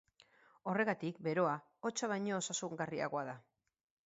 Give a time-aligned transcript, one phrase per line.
[0.71, 1.53] Horregatik, beroa
[1.91, 3.39] hotza baino osasungarriagoa da.